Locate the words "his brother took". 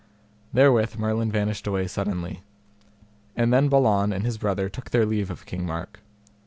4.25-4.89